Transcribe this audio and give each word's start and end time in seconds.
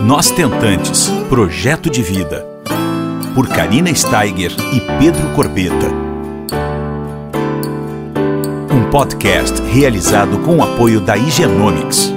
Nós 0.00 0.30
Tentantes 0.30 1.10
Projeto 1.28 1.90
de 1.90 2.02
Vida. 2.02 2.46
Por 3.34 3.48
Karina 3.48 3.92
Steiger 3.92 4.52
e 4.72 4.80
Pedro 4.98 5.34
Corbeta. 5.34 5.88
Um 8.72 8.88
podcast 8.90 9.60
realizado 9.62 10.38
com 10.38 10.58
o 10.58 10.62
apoio 10.62 11.00
da 11.00 11.16
Higienomics. 11.16 12.12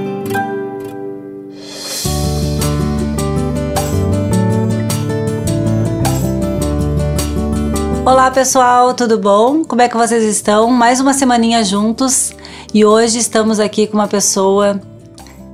Olá 8.05 8.29
pessoal, 8.29 8.93
tudo 8.93 9.17
bom? 9.17 9.65
Como 9.65 9.81
é 9.81 9.89
que 9.89 9.97
vocês 9.97 10.23
estão? 10.23 10.69
Mais 10.69 10.99
uma 10.99 11.13
semaninha 11.13 11.63
juntos 11.63 12.31
e 12.73 12.85
hoje 12.85 13.17
estamos 13.17 13.59
aqui 13.59 13.87
com 13.87 13.97
uma 13.97 14.07
pessoa 14.07 14.79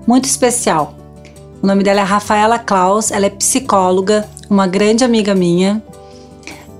muito 0.06 0.26
especial. 0.26 1.07
O 1.62 1.68
nome 1.68 1.84
dela 1.84 2.02
é 2.02 2.04
Rafaela 2.04 2.60
Klaus, 2.60 3.12
ela 3.12 3.26
é 3.26 3.30
psicóloga, 3.30 4.28
uma 4.50 4.68
grande 4.68 5.04
amiga 5.04 5.34
minha, 5.34 5.82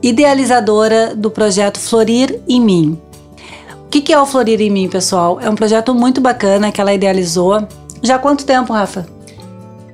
idealizadora 0.02 1.16
do 1.16 1.32
projeto 1.32 1.80
Florir 1.80 2.40
em 2.48 2.62
Mim. 2.62 3.02
O 3.86 3.90
que 3.90 4.14
é 4.14 4.20
o 4.20 4.26
Florir 4.26 4.62
em 4.62 4.70
Mim, 4.70 4.88
pessoal? 4.88 5.40
É 5.42 5.50
um 5.50 5.56
projeto 5.56 5.94
muito 5.96 6.22
bacana 6.22 6.72
que 6.72 6.80
ela 6.80 6.94
idealizou. 6.94 7.68
Já 8.04 8.16
há 8.16 8.20
quanto 8.20 8.46
tempo, 8.46 8.72
Rafa? 8.72 9.08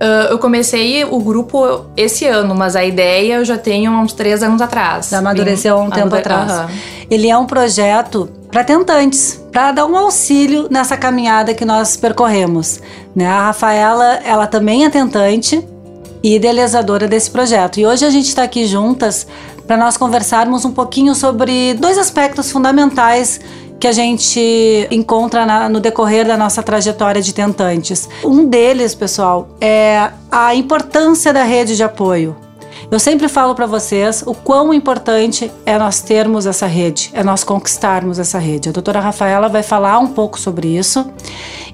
Uh, 0.03 0.31
eu 0.31 0.39
comecei 0.39 1.05
o 1.05 1.19
grupo 1.19 1.85
esse 1.95 2.25
ano, 2.25 2.53
mas 2.53 2.75
a 2.75 2.83
ideia 2.83 3.35
eu 3.35 3.45
já 3.45 3.57
tenho 3.57 3.91
uns 3.91 4.11
três 4.11 4.43
anos 4.43 4.61
atrás. 4.61 5.09
Já 5.09 5.19
amadureceu 5.19 5.77
há 5.77 5.81
um 5.81 5.89
tempo 5.89 6.13
atrás. 6.13 6.51
Uhum. 6.51 6.77
Ele 7.09 7.29
é 7.29 7.37
um 7.37 7.45
projeto 7.45 8.29
para 8.53 8.63
tentantes, 8.63 9.43
para 9.51 9.71
dar 9.71 9.85
um 9.87 9.97
auxílio 9.97 10.67
nessa 10.69 10.95
caminhada 10.95 11.55
que 11.55 11.65
nós 11.65 11.97
percorremos. 11.97 12.79
Né? 13.15 13.25
A 13.25 13.47
Rafaela, 13.47 14.19
ela 14.23 14.45
também 14.45 14.85
é 14.85 14.91
tentante 14.91 15.67
e 16.21 16.35
idealizadora 16.35 17.07
desse 17.07 17.31
projeto. 17.31 17.79
E 17.79 17.85
hoje 17.87 18.05
a 18.05 18.11
gente 18.11 18.27
está 18.27 18.43
aqui 18.43 18.67
juntas 18.67 19.25
para 19.65 19.75
nós 19.75 19.97
conversarmos 19.97 20.65
um 20.65 20.71
pouquinho 20.71 21.15
sobre 21.15 21.73
dois 21.73 21.97
aspectos 21.97 22.51
fundamentais 22.51 23.41
que 23.79 23.87
a 23.87 23.91
gente 23.91 24.87
encontra 24.91 25.47
na, 25.47 25.67
no 25.67 25.79
decorrer 25.79 26.25
da 26.25 26.37
nossa 26.37 26.61
trajetória 26.61 27.23
de 27.23 27.33
tentantes. 27.33 28.07
Um 28.23 28.45
deles, 28.45 28.93
pessoal, 28.93 29.49
é 29.59 30.11
a 30.31 30.53
importância 30.53 31.33
da 31.33 31.43
rede 31.43 31.75
de 31.75 31.83
apoio. 31.83 32.42
Eu 32.93 32.99
sempre 32.99 33.27
falo 33.27 33.55
para 33.55 33.65
vocês 33.65 34.23
o 34.23 34.35
quão 34.35 34.71
importante 34.71 35.51
é 35.65 35.79
nós 35.79 35.99
termos 35.99 36.45
essa 36.45 36.67
rede, 36.67 37.09
é 37.11 37.23
nós 37.23 37.43
conquistarmos 37.43 38.19
essa 38.19 38.37
rede. 38.37 38.69
A 38.69 38.71
doutora 38.71 38.99
Rafaela 38.99 39.49
vai 39.49 39.63
falar 39.63 39.97
um 39.97 40.09
pouco 40.09 40.39
sobre 40.39 40.77
isso. 40.77 41.11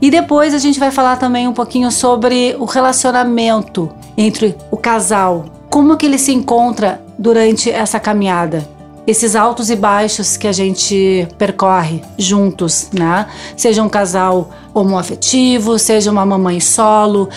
E 0.01 0.09
depois 0.09 0.53
a 0.53 0.57
gente 0.57 0.79
vai 0.79 0.91
falar 0.91 1.17
também 1.17 1.45
um 1.45 1.51
pouquinho 1.51 1.91
sobre 1.91 2.55
o 2.57 2.63
relacionamento 2.63 3.91
entre 4.17 4.55
o 4.71 4.77
casal, 4.77 5.43
como 5.69 5.97
que 5.97 6.05
ele 6.05 6.17
se 6.17 6.31
encontra 6.31 7.01
durante 7.17 7.69
essa 7.69 7.99
caminhada 7.99 8.65
esses 9.05 9.35
altos 9.35 9.69
e 9.69 9.75
baixos 9.75 10.37
que 10.37 10.47
a 10.47 10.53
gente 10.53 11.27
percorre 11.37 12.01
juntos, 12.17 12.89
né? 12.93 13.25
Seja 13.57 13.83
um 13.83 13.89
casal 13.89 14.51
homoafetivo, 14.73 15.77
seja 15.79 16.11
uma 16.11 16.25
mamãe 16.25 16.61
solo, 16.61 17.27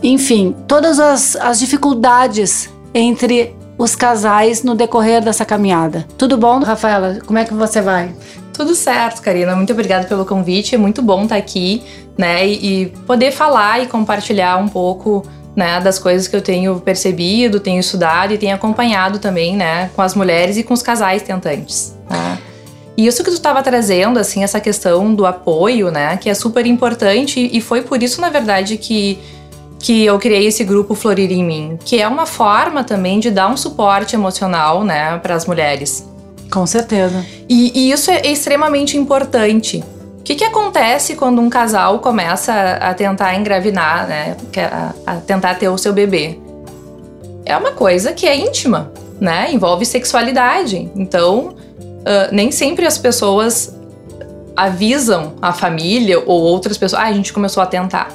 enfim, 0.00 0.54
todas 0.68 1.00
as, 1.00 1.34
as 1.34 1.58
dificuldades 1.58 2.70
entre 2.98 3.54
os 3.76 3.94
casais 3.94 4.62
no 4.62 4.74
decorrer 4.74 5.22
dessa 5.22 5.44
caminhada. 5.44 6.06
Tudo 6.16 6.38
bom, 6.38 6.60
Rafaela? 6.60 7.18
Como 7.26 7.38
é 7.38 7.44
que 7.44 7.52
você 7.52 7.82
vai? 7.82 8.10
Tudo 8.54 8.74
certo, 8.74 9.20
Karina. 9.20 9.54
Muito 9.54 9.72
obrigada 9.74 10.06
pelo 10.06 10.24
convite. 10.24 10.74
É 10.74 10.78
muito 10.78 11.02
bom 11.02 11.24
estar 11.24 11.36
aqui, 11.36 11.82
né? 12.16 12.46
E, 12.46 12.84
e 12.84 12.86
poder 13.06 13.32
falar 13.32 13.82
e 13.82 13.86
compartilhar 13.86 14.56
um 14.56 14.66
pouco 14.66 15.26
né, 15.54 15.78
das 15.78 15.98
coisas 15.98 16.26
que 16.26 16.34
eu 16.34 16.40
tenho 16.40 16.80
percebido, 16.80 17.60
tenho 17.60 17.80
estudado 17.80 18.32
e 18.32 18.38
tenho 18.38 18.54
acompanhado 18.54 19.18
também, 19.18 19.56
né, 19.56 19.90
com 19.96 20.02
as 20.02 20.14
mulheres 20.14 20.58
e 20.58 20.62
com 20.62 20.74
os 20.74 20.82
casais 20.82 21.22
tentantes. 21.22 21.96
Né? 22.10 22.38
E 22.94 23.06
isso 23.06 23.24
que 23.24 23.30
tu 23.30 23.36
estava 23.36 23.62
trazendo, 23.62 24.18
assim, 24.18 24.44
essa 24.44 24.60
questão 24.60 25.14
do 25.14 25.24
apoio, 25.24 25.90
né, 25.90 26.18
que 26.18 26.28
é 26.28 26.34
super 26.34 26.66
importante 26.66 27.48
e 27.50 27.60
foi 27.62 27.80
por 27.80 28.02
isso, 28.02 28.20
na 28.20 28.28
verdade, 28.28 28.76
que 28.76 29.18
que 29.78 30.04
eu 30.04 30.18
criei 30.18 30.46
esse 30.46 30.64
grupo 30.64 30.94
Florir 30.94 31.30
em 31.30 31.44
Mim, 31.44 31.78
que 31.84 32.00
é 32.00 32.08
uma 32.08 32.26
forma 32.26 32.82
também 32.82 33.20
de 33.20 33.30
dar 33.30 33.48
um 33.48 33.56
suporte 33.56 34.14
emocional, 34.14 34.84
né, 34.84 35.18
para 35.18 35.34
as 35.34 35.46
mulheres. 35.46 36.08
Com 36.50 36.66
certeza. 36.66 37.24
E, 37.48 37.72
e 37.74 37.90
isso 37.90 38.10
é 38.10 38.26
extremamente 38.26 38.96
importante, 38.96 39.82
que, 40.26 40.34
que 40.34 40.44
acontece 40.44 41.14
quando 41.14 41.40
um 41.40 41.48
casal 41.48 42.00
começa 42.00 42.52
a 42.52 42.92
tentar 42.92 43.36
engravidar, 43.36 44.08
né? 44.08 44.36
A, 45.06 45.12
a 45.12 45.16
tentar 45.18 45.54
ter 45.54 45.68
o 45.68 45.78
seu 45.78 45.92
bebê? 45.92 46.36
É 47.44 47.56
uma 47.56 47.70
coisa 47.70 48.12
que 48.12 48.26
é 48.26 48.34
íntima, 48.34 48.90
né? 49.20 49.52
Envolve 49.52 49.86
sexualidade. 49.86 50.90
Então, 50.96 51.54
uh, 51.80 52.32
nem 52.32 52.50
sempre 52.50 52.86
as 52.86 52.98
pessoas 52.98 53.72
avisam 54.56 55.34
a 55.40 55.52
família 55.52 56.18
ou 56.18 56.42
outras 56.42 56.76
pessoas. 56.76 57.00
Ah, 57.00 57.06
a 57.06 57.12
gente 57.12 57.32
começou 57.32 57.62
a 57.62 57.66
tentar. 57.66 58.08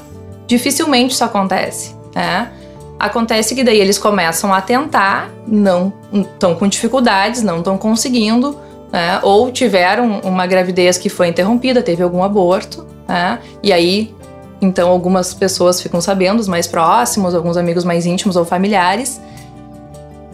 Dificilmente 0.52 1.14
isso 1.14 1.24
acontece, 1.24 1.96
né? 2.14 2.52
Acontece 3.00 3.56
que 3.56 3.64
daí 3.64 3.80
eles 3.80 3.98
começam 3.98 4.54
a 4.54 4.60
tentar, 4.60 5.32
não 5.48 5.94
estão 6.12 6.54
com 6.56 6.68
dificuldades, 6.68 7.42
não 7.42 7.60
estão 7.60 7.78
conseguindo 7.78 8.58
né? 8.92 9.22
ou 9.24 9.50
tiveram 9.50 10.20
uma 10.20 10.46
gravidez 10.46 10.98
que 10.98 11.08
foi 11.08 11.30
interrompida, 11.30 11.82
teve 11.82 12.04
algum 12.04 12.22
aborto, 12.22 12.86
né? 13.08 13.40
e 13.64 13.72
aí 13.72 14.14
então 14.62 14.90
algumas 14.90 15.34
pessoas 15.34 15.82
ficam 15.82 16.02
sabendo, 16.02 16.42
os 16.42 16.50
mais 16.50 16.68
próximos, 16.68 17.34
alguns 17.34 17.56
amigos 17.56 17.86
mais 17.86 18.06
íntimos 18.06 18.36
ou 18.36 18.44
familiares, 18.44 19.22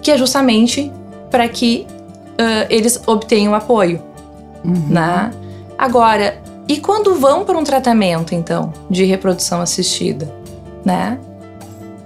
que 0.01 0.09
é 0.09 0.17
justamente 0.17 0.91
para 1.29 1.47
que 1.47 1.85
uh, 1.91 2.65
eles 2.71 2.99
obtenham 3.05 3.53
apoio. 3.53 4.01
Uhum. 4.65 4.87
Né? 4.89 5.31
Agora, 5.77 6.41
e 6.67 6.77
quando 6.77 7.15
vão 7.15 7.45
para 7.45 7.57
um 7.57 7.63
tratamento, 7.63 8.35
então, 8.35 8.73
de 8.89 9.05
reprodução 9.05 9.61
assistida? 9.61 10.33
Né? 10.83 11.17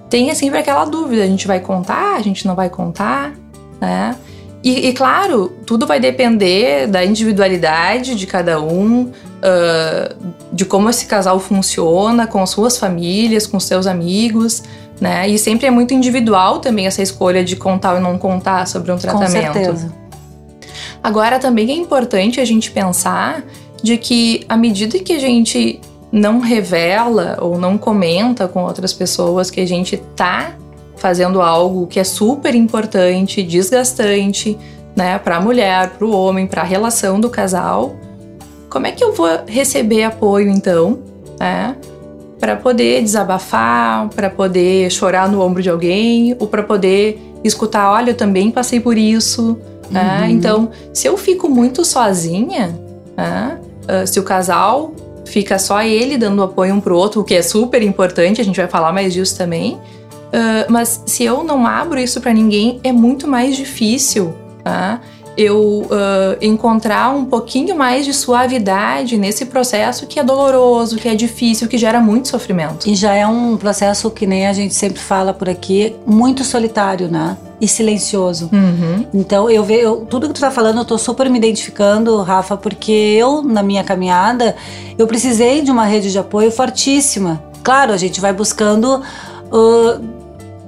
Tem 0.10 0.34
sempre 0.36 0.60
aquela 0.60 0.86
dúvida: 0.86 1.24
a 1.24 1.28
gente 1.28 1.48
vai 1.48 1.60
contar, 1.60 2.16
a 2.16 2.22
gente 2.22 2.46
não 2.46 2.56
vai 2.56 2.70
contar? 2.70 3.34
Né? 3.80 4.16
E, 4.64 4.90
e, 4.90 4.94
claro, 4.94 5.52
tudo 5.66 5.88
vai 5.88 6.00
depender 6.00 6.86
da 6.86 7.04
individualidade 7.04 8.14
de 8.14 8.28
cada 8.28 8.62
um, 8.62 9.06
uh, 9.06 10.34
de 10.54 10.66
como 10.66 10.88
esse 10.88 11.08
casal 11.08 11.40
funciona 11.40 12.28
com 12.28 12.44
as 12.44 12.52
suas 12.52 12.78
famílias, 12.78 13.48
com 13.48 13.60
seus 13.60 13.88
amigos, 13.88 14.62
né? 15.00 15.28
E 15.28 15.40
sempre 15.40 15.66
é 15.66 15.72
muito 15.72 15.96
individual 15.96 16.60
também 16.60 16.86
essa 16.86 17.02
escolha 17.02 17.44
de 17.44 17.56
contar 17.56 17.96
ou 17.96 18.00
não 18.00 18.20
contar 18.20 18.68
sobre 18.68 18.92
um 18.92 18.98
tratamento. 18.98 19.48
Com 19.48 19.54
certeza. 19.54 19.92
Agora 21.02 21.40
também 21.40 21.72
é 21.72 21.76
importante 21.76 22.40
a 22.40 22.46
gente 22.46 22.70
pensar 22.70 23.44
de 23.82 23.98
que 23.98 24.46
à 24.48 24.56
medida 24.56 25.00
que 25.00 25.14
a 25.14 25.20
gente 25.20 25.80
não 26.12 26.40
revela 26.40 27.38
ou 27.42 27.58
não 27.58 27.78
comenta 27.78 28.48
com 28.48 28.64
outras 28.64 28.94
pessoas 28.94 29.50
que 29.50 29.62
a 29.62 29.66
gente 29.66 29.98
tá 30.16 30.56
fazendo 30.98 31.42
algo 31.42 31.88
que 31.88 32.00
é 32.00 32.04
super 32.04 32.54
importante, 32.54 33.42
desgastante, 33.42 34.58
né, 34.96 35.18
para 35.18 35.38
a 35.38 35.42
mulher, 35.42 35.90
para 35.92 36.06
o 36.06 36.12
homem, 36.12 36.46
para 36.46 36.62
a 36.62 36.66
relação 36.66 37.20
do 37.20 37.30
casal. 37.30 37.96
Como 38.70 38.86
é 38.86 38.92
que 38.92 39.04
eu 39.04 39.14
vou 39.14 39.28
receber 39.48 40.04
apoio 40.04 40.50
então, 40.50 41.00
né? 41.40 41.76
Para 42.40 42.56
poder 42.56 43.02
desabafar, 43.02 44.10
para 44.10 44.30
poder 44.30 44.92
chorar 44.92 45.30
no 45.30 45.42
ombro 45.42 45.62
de 45.62 45.70
alguém, 45.70 46.36
ou 46.40 46.48
para 46.48 46.64
poder 46.64 47.22
escutar, 47.44 47.92
olha, 47.92 48.12
eu 48.12 48.16
também 48.16 48.52
passei 48.52 48.80
por 48.80 48.98
isso, 48.98 49.58
né? 49.90 50.22
Uhum. 50.22 50.30
Então, 50.30 50.70
se 50.94 51.08
eu 51.08 51.18
fico 51.18 51.50
muito 51.50 51.84
sozinha, 51.84 52.80
né? 53.16 53.60
Uh, 53.84 54.06
se 54.06 54.20
o 54.20 54.24
casal 54.24 54.94
fica 55.26 55.58
só 55.58 55.82
ele 55.82 56.18
dando 56.18 56.44
apoio 56.44 56.74
um 56.74 56.82
pro 56.82 56.96
outro, 56.96 57.22
o 57.22 57.24
que 57.24 57.34
é 57.34 57.42
super 57.42 57.82
importante, 57.82 58.42
a 58.42 58.44
gente 58.44 58.58
vai 58.58 58.68
falar 58.68 58.92
mais 58.92 59.14
disso 59.14 59.38
também. 59.38 59.76
Uh, 59.76 60.70
mas 60.70 61.04
se 61.06 61.24
eu 61.24 61.44
não 61.44 61.66
abro 61.66 62.00
isso 62.00 62.22
para 62.22 62.34
ninguém, 62.34 62.80
é 62.84 62.92
muito 62.92 63.28
mais 63.28 63.56
difícil, 63.56 64.34
tá? 64.64 65.02
Eu 65.42 65.58
uh, 65.58 65.88
encontrar 66.40 67.10
um 67.10 67.26
pouquinho 67.26 67.76
mais 67.76 68.06
de 68.06 68.14
suavidade 68.14 69.18
nesse 69.18 69.46
processo 69.46 70.06
que 70.06 70.20
é 70.20 70.24
doloroso, 70.24 70.98
que 70.98 71.10
é 71.10 71.16
difícil, 71.16 71.68
que 71.68 71.80
gera 71.80 72.00
muito 72.00 72.28
sofrimento. 72.28 72.88
E 72.88 72.94
já 72.94 73.16
é 73.16 73.26
um 73.26 73.58
processo 73.58 74.12
que 74.12 74.28
nem 74.28 74.46
a 74.46 74.54
gente 74.54 74.76
sempre 74.76 75.00
fala 75.00 75.34
por 75.34 75.50
aqui, 75.50 75.96
muito 76.06 76.44
solitário, 76.44 77.10
né? 77.10 77.36
E 77.60 77.68
silencioso. 77.68 78.52
Uhum. 78.54 79.06
Então 79.12 79.50
eu 79.50 79.64
vejo 79.64 80.06
tudo 80.08 80.28
que 80.28 80.36
tu 80.36 80.42
tá 80.42 80.52
falando, 80.52 80.78
eu 80.78 80.86
tô 80.86 80.98
super 80.98 81.28
me 81.28 81.40
identificando, 81.40 82.22
Rafa, 82.22 82.56
porque 82.56 82.92
eu 82.92 83.42
na 83.42 83.64
minha 83.64 83.84
caminhada 83.84 84.56
eu 84.96 85.08
precisei 85.08 85.62
de 85.62 85.72
uma 85.72 85.86
rede 85.86 86.12
de 86.12 86.20
apoio 86.20 86.52
fortíssima. 86.52 87.42
Claro, 87.64 87.94
a 87.94 87.98
gente 87.98 88.22
vai 88.22 88.32
buscando 88.32 89.02
uh, 89.52 90.21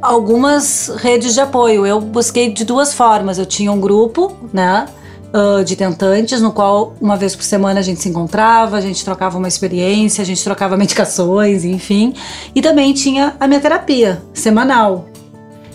algumas 0.04 0.90
redes 0.98 1.34
de 1.34 1.42
apoio. 1.42 1.86
Eu 1.86 2.00
busquei 2.00 2.52
de 2.52 2.66
duas 2.66 2.94
formas. 2.94 3.38
Eu 3.38 3.46
tinha 3.46 3.72
um 3.72 3.80
grupo, 3.80 4.36
né? 4.52 4.86
uh, 5.34 5.64
de 5.64 5.76
tentantes, 5.76 6.40
no 6.40 6.52
qual 6.52 6.94
uma 7.02 7.18
vez 7.18 7.36
por 7.36 7.44
semana 7.44 7.80
a 7.80 7.84
gente 7.84 8.00
se 8.00 8.08
encontrava, 8.08 8.78
a 8.78 8.82
gente 8.82 9.04
trocava 9.04 9.38
uma 9.38 9.48
experiência, 9.48 10.22
a 10.22 10.26
gente 10.26 10.44
trocava 10.44 10.78
medicações, 10.78 11.66
enfim. 11.66 12.14
E 12.54 12.62
também 12.62 12.94
tinha 12.94 13.36
a 13.40 13.48
minha 13.48 13.60
terapia 13.60 14.22
semanal. 14.34 15.06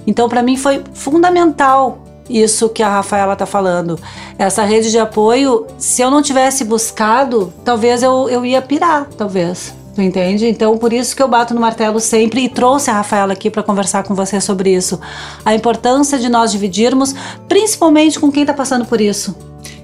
Então, 0.07 0.29
para 0.29 0.43
mim 0.43 0.57
foi 0.57 0.83
fundamental 0.95 2.05
isso 2.31 2.69
que 2.69 2.83
a 2.83 2.89
Rafaela 2.89 3.35
tá 3.35 3.47
falando. 3.47 3.99
Essa 4.39 4.63
rede 4.63 4.91
de 4.91 4.99
apoio, 4.99 5.67
se 5.77 6.01
eu 6.01 6.11
não 6.11 6.23
tivesse 6.23 6.65
buscado, 6.65 7.53
talvez 7.65 8.03
eu, 8.03 8.29
eu 8.29 8.45
ia 8.45 8.63
pirar, 8.63 9.07
talvez. 9.17 9.75
Tu 9.99 10.03
entende? 10.03 10.47
Então, 10.47 10.79
por 10.79 10.93
isso 10.93 11.17
que 11.17 11.21
eu 11.21 11.27
bato 11.27 11.53
no 11.53 11.61
martelo 11.61 11.99
sempre 11.99 12.45
e 12.45 12.49
trouxe 12.49 12.89
a 12.89 12.93
Rafaela 12.93 13.33
aqui 13.33 13.51
para 13.51 13.65
conversar 13.65 14.05
com 14.05 14.15
você 14.15 14.41
sobre 14.41 14.73
isso. 14.73 15.01
A 15.45 15.57
importância 15.57 16.21
de 16.21 16.29
nós 16.29 16.53
dividirmos, 16.53 17.13
principalmente 17.49 18.21
com 18.21 18.31
quem 18.31 18.47
tá 18.47 18.55
passando 18.55 18.85
por 18.85 19.01
isso. 19.01 19.37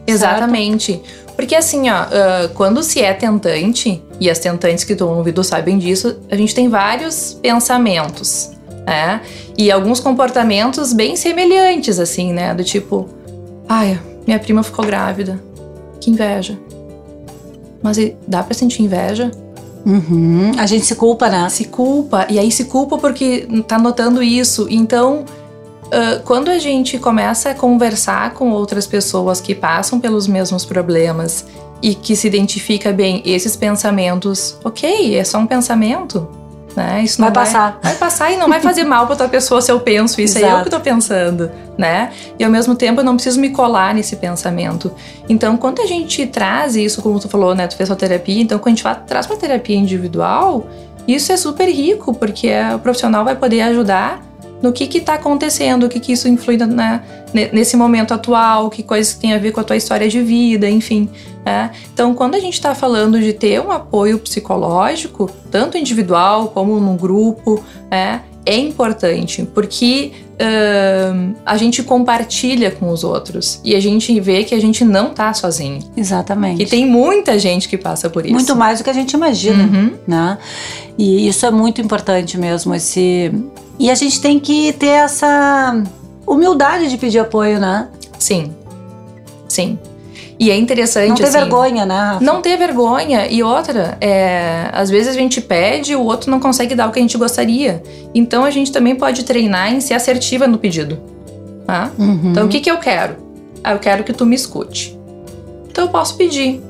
Exatamente. 0.06 0.92
Certo? 0.92 1.34
Porque 1.34 1.56
assim, 1.56 1.90
ó, 1.90 2.06
quando 2.54 2.80
se 2.84 3.02
é 3.02 3.12
tentante, 3.12 4.00
e 4.20 4.30
as 4.30 4.38
tentantes 4.38 4.84
que 4.84 4.92
estão 4.92 5.18
ouvindo 5.18 5.42
sabem 5.42 5.78
disso, 5.78 6.20
a 6.30 6.36
gente 6.36 6.54
tem 6.54 6.68
vários 6.68 7.36
pensamentos, 7.42 8.52
né? 8.86 9.20
E 9.58 9.68
alguns 9.68 9.98
comportamentos 9.98 10.92
bem 10.92 11.16
semelhantes, 11.16 11.98
assim, 11.98 12.32
né? 12.32 12.54
Do 12.54 12.62
tipo, 12.62 13.08
ai, 13.68 14.00
minha 14.24 14.38
prima 14.38 14.62
ficou 14.62 14.86
grávida. 14.86 15.42
Que 16.00 16.08
inveja. 16.08 16.56
Mas 17.82 17.98
dá 18.28 18.44
pra 18.44 18.54
sentir 18.54 18.80
inveja? 18.84 19.32
Uhum. 19.84 20.52
A 20.58 20.66
gente 20.66 20.86
se 20.86 20.94
culpa, 20.94 21.28
né? 21.28 21.48
Se 21.48 21.66
culpa. 21.66 22.26
E 22.30 22.38
aí 22.38 22.50
se 22.50 22.64
culpa 22.64 22.96
porque 22.98 23.46
tá 23.66 23.78
notando 23.78 24.22
isso. 24.22 24.66
Então, 24.70 25.24
uh, 25.86 26.22
quando 26.24 26.50
a 26.50 26.58
gente 26.58 26.98
começa 26.98 27.50
a 27.50 27.54
conversar 27.54 28.32
com 28.34 28.50
outras 28.50 28.86
pessoas 28.86 29.40
que 29.40 29.54
passam 29.54 30.00
pelos 30.00 30.26
mesmos 30.26 30.64
problemas 30.64 31.46
e 31.82 31.94
que 31.94 32.16
se 32.16 32.26
identifica 32.26 32.92
bem 32.92 33.22
esses 33.26 33.56
pensamentos, 33.56 34.58
ok, 34.64 35.16
é 35.16 35.24
só 35.24 35.38
um 35.38 35.46
pensamento 35.46 36.26
né? 36.76 37.02
Isso 37.02 37.20
vai, 37.20 37.30
vai 37.30 37.44
passar. 37.44 37.78
Vai 37.82 37.94
passar 37.94 38.32
e 38.32 38.36
não 38.36 38.48
vai 38.48 38.60
fazer 38.60 38.84
mal 38.84 39.04
para 39.04 39.14
outra 39.14 39.28
pessoa 39.28 39.60
se 39.60 39.70
eu 39.70 39.80
penso 39.80 40.20
isso, 40.20 40.38
Exato. 40.38 40.54
é 40.54 40.60
eu 40.60 40.64
que 40.64 40.70
tô 40.70 40.80
pensando, 40.80 41.50
né? 41.76 42.12
E 42.38 42.44
ao 42.44 42.50
mesmo 42.50 42.74
tempo 42.74 43.00
eu 43.00 43.04
não 43.04 43.14
preciso 43.14 43.40
me 43.40 43.50
colar 43.50 43.94
nesse 43.94 44.16
pensamento. 44.16 44.92
Então, 45.28 45.56
quando 45.56 45.80
a 45.80 45.86
gente 45.86 46.26
traz 46.26 46.76
isso, 46.76 47.02
como 47.02 47.18
tu 47.18 47.28
falou, 47.28 47.54
né, 47.54 47.66
tu 47.66 47.76
fez 47.76 47.88
sua 47.88 47.96
terapia, 47.96 48.42
então 48.42 48.58
quando 48.58 48.74
a 48.74 48.76
gente 48.76 49.06
traz 49.06 49.26
para 49.26 49.36
terapia 49.36 49.76
individual, 49.76 50.66
isso 51.06 51.32
é 51.32 51.36
super 51.36 51.68
rico, 51.68 52.14
porque 52.14 52.50
o 52.74 52.78
profissional 52.78 53.24
vai 53.24 53.36
poder 53.36 53.60
ajudar 53.62 54.22
no 54.64 54.72
que 54.72 54.84
está 54.96 55.14
acontecendo, 55.14 55.84
o 55.84 55.88
que, 55.90 56.00
que 56.00 56.12
isso 56.12 56.26
influi 56.26 56.56
na, 56.56 57.02
nesse 57.52 57.76
momento 57.76 58.14
atual, 58.14 58.70
que 58.70 58.82
coisas 58.82 59.12
que 59.12 59.20
tem 59.20 59.34
a 59.34 59.38
ver 59.38 59.52
com 59.52 59.60
a 59.60 59.64
tua 59.64 59.76
história 59.76 60.08
de 60.08 60.22
vida, 60.22 60.68
enfim. 60.68 61.10
É. 61.44 61.68
Então, 61.92 62.14
quando 62.14 62.34
a 62.34 62.40
gente 62.40 62.54
está 62.54 62.74
falando 62.74 63.20
de 63.20 63.34
ter 63.34 63.60
um 63.60 63.70
apoio 63.70 64.18
psicológico, 64.18 65.30
tanto 65.50 65.76
individual 65.76 66.48
como 66.48 66.80
no 66.80 66.94
grupo, 66.94 67.62
é, 67.90 68.20
é 68.46 68.56
importante, 68.56 69.46
porque 69.54 70.12
uh, 70.34 71.34
a 71.44 71.58
gente 71.58 71.82
compartilha 71.82 72.70
com 72.70 72.88
os 72.88 73.04
outros 73.04 73.60
e 73.62 73.74
a 73.74 73.80
gente 73.80 74.18
vê 74.18 74.44
que 74.44 74.54
a 74.54 74.60
gente 74.60 74.82
não 74.82 75.10
tá 75.10 75.34
sozinho. 75.34 75.80
Exatamente. 75.94 76.62
E 76.62 76.66
tem 76.66 76.86
muita 76.86 77.38
gente 77.38 77.68
que 77.68 77.76
passa 77.76 78.08
por 78.08 78.24
isso. 78.24 78.34
Muito 78.34 78.56
mais 78.56 78.78
do 78.78 78.84
que 78.84 78.90
a 78.90 78.94
gente 78.94 79.12
imagina, 79.12 79.64
uhum. 79.64 79.92
né? 80.06 80.38
E 80.96 81.28
isso 81.28 81.44
é 81.44 81.50
muito 81.50 81.82
importante 81.82 82.38
mesmo, 82.38 82.74
esse... 82.74 83.30
E 83.78 83.90
a 83.90 83.94
gente 83.94 84.20
tem 84.20 84.38
que 84.38 84.72
ter 84.72 84.86
essa 84.86 85.82
humildade 86.26 86.88
de 86.88 86.96
pedir 86.96 87.18
apoio, 87.18 87.58
né? 87.58 87.88
Sim. 88.18 88.54
Sim. 89.48 89.78
E 90.38 90.50
é 90.50 90.56
interessante. 90.56 91.08
Não 91.08 91.16
ter 91.16 91.24
assim, 91.24 91.38
vergonha, 91.38 91.86
né? 91.86 91.94
Rafa? 91.94 92.24
Não 92.24 92.40
ter 92.40 92.56
vergonha. 92.56 93.26
E 93.26 93.42
outra, 93.42 93.96
é, 94.00 94.68
às 94.72 94.90
vezes 94.90 95.08
a 95.08 95.18
gente 95.18 95.40
pede 95.40 95.92
e 95.92 95.96
o 95.96 96.02
outro 96.02 96.30
não 96.30 96.40
consegue 96.40 96.74
dar 96.74 96.88
o 96.88 96.92
que 96.92 96.98
a 96.98 97.02
gente 97.02 97.16
gostaria. 97.16 97.82
Então 98.14 98.44
a 98.44 98.50
gente 98.50 98.72
também 98.72 98.96
pode 98.96 99.24
treinar 99.24 99.72
em 99.72 99.80
ser 99.80 99.94
assertiva 99.94 100.46
no 100.46 100.58
pedido. 100.58 100.98
Tá? 101.66 101.90
Uhum. 101.98 102.30
Então 102.30 102.46
o 102.46 102.48
que, 102.48 102.60
que 102.60 102.70
eu 102.70 102.78
quero? 102.78 103.16
Ah, 103.62 103.72
eu 103.72 103.78
quero 103.78 104.04
que 104.04 104.12
tu 104.12 104.26
me 104.26 104.34
escute. 104.34 104.98
Então 105.70 105.84
eu 105.84 105.90
posso 105.90 106.16
pedir. 106.16 106.62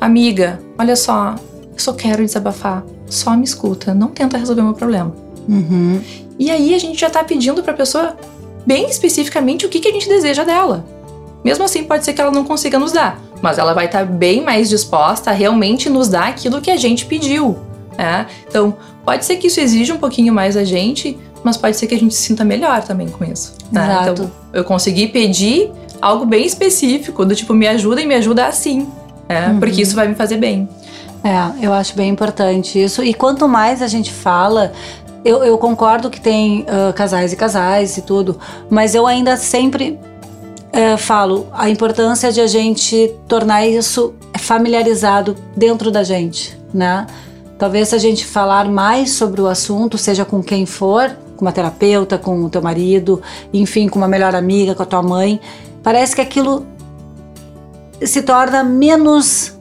Amiga, 0.00 0.60
olha 0.78 0.96
só, 0.96 1.34
eu 1.72 1.78
só 1.78 1.92
quero 1.92 2.24
desabafar. 2.24 2.84
Só 3.08 3.36
me 3.36 3.44
escuta, 3.44 3.92
não 3.92 4.08
tenta 4.08 4.38
resolver 4.38 4.62
meu 4.62 4.72
problema. 4.72 5.12
Uhum. 5.48 6.00
E 6.38 6.50
aí 6.50 6.74
a 6.74 6.78
gente 6.78 6.98
já 6.98 7.10
tá 7.10 7.22
pedindo 7.22 7.62
pra 7.62 7.72
pessoa 7.72 8.16
bem 8.66 8.88
especificamente 8.88 9.66
o 9.66 9.68
que, 9.68 9.80
que 9.80 9.88
a 9.88 9.92
gente 9.92 10.08
deseja 10.08 10.44
dela. 10.44 10.84
Mesmo 11.44 11.64
assim, 11.64 11.84
pode 11.84 12.04
ser 12.04 12.12
que 12.12 12.20
ela 12.20 12.30
não 12.30 12.44
consiga 12.44 12.78
nos 12.78 12.92
dar, 12.92 13.20
mas 13.40 13.58
ela 13.58 13.72
vai 13.72 13.86
estar 13.86 14.00
tá 14.00 14.04
bem 14.04 14.42
mais 14.42 14.68
disposta 14.68 15.30
a 15.30 15.34
realmente 15.34 15.88
nos 15.88 16.08
dar 16.08 16.28
aquilo 16.28 16.60
que 16.60 16.70
a 16.70 16.76
gente 16.76 17.06
pediu. 17.06 17.58
Né? 17.96 18.26
Então, 18.46 18.76
pode 19.04 19.24
ser 19.24 19.36
que 19.36 19.46
isso 19.46 19.60
exija 19.60 19.94
um 19.94 19.98
pouquinho 19.98 20.32
mais 20.32 20.54
da 20.54 20.64
gente, 20.64 21.18
mas 21.42 21.56
pode 21.56 21.76
ser 21.76 21.86
que 21.86 21.94
a 21.94 21.98
gente 21.98 22.14
se 22.14 22.22
sinta 22.22 22.44
melhor 22.44 22.82
também 22.82 23.08
com 23.08 23.24
isso. 23.24 23.54
Né? 23.72 23.84
Exato. 23.84 24.10
Então, 24.10 24.30
eu 24.52 24.64
consegui 24.64 25.06
pedir 25.08 25.70
algo 26.00 26.24
bem 26.24 26.46
específico, 26.46 27.24
do 27.24 27.34
tipo, 27.34 27.54
me 27.54 27.66
ajuda 27.66 28.00
e 28.00 28.06
me 28.06 28.14
ajuda 28.14 28.46
assim, 28.46 28.86
né? 29.28 29.48
uhum. 29.48 29.60
porque 29.60 29.82
isso 29.82 29.94
vai 29.94 30.08
me 30.08 30.14
fazer 30.14 30.36
bem. 30.36 30.68
É, 31.22 31.66
eu 31.66 31.72
acho 31.72 31.94
bem 31.94 32.08
importante 32.08 32.82
isso. 32.82 33.02
E 33.04 33.12
quanto 33.12 33.46
mais 33.46 33.82
a 33.82 33.86
gente 33.86 34.10
fala, 34.10 34.72
eu, 35.24 35.44
eu 35.44 35.58
concordo 35.58 36.08
que 36.08 36.20
tem 36.20 36.62
uh, 36.62 36.92
casais 36.94 37.32
e 37.32 37.36
casais 37.36 37.96
e 37.96 38.02
tudo, 38.02 38.38
mas 38.68 38.94
eu 38.94 39.06
ainda 39.06 39.36
sempre 39.36 39.98
é, 40.72 40.96
falo 40.96 41.46
a 41.52 41.68
importância 41.68 42.32
de 42.32 42.40
a 42.40 42.46
gente 42.46 43.14
tornar 43.26 43.66
isso 43.66 44.14
familiarizado 44.38 45.36
dentro 45.56 45.90
da 45.90 46.02
gente, 46.02 46.58
né? 46.72 47.06
Talvez 47.58 47.88
se 47.88 47.94
a 47.94 47.98
gente 47.98 48.24
falar 48.24 48.70
mais 48.70 49.12
sobre 49.12 49.40
o 49.40 49.46
assunto, 49.46 49.98
seja 49.98 50.24
com 50.24 50.42
quem 50.42 50.64
for, 50.64 51.14
com 51.36 51.44
uma 51.44 51.52
terapeuta, 51.52 52.16
com 52.16 52.42
o 52.44 52.48
teu 52.48 52.62
marido, 52.62 53.20
enfim, 53.52 53.88
com 53.88 53.98
uma 53.98 54.08
melhor 54.08 54.34
amiga, 54.34 54.74
com 54.74 54.82
a 54.82 54.86
tua 54.86 55.02
mãe, 55.02 55.40
parece 55.82 56.14
que 56.14 56.22
aquilo 56.22 56.66
se 58.02 58.22
torna 58.22 58.64
menos 58.64 59.58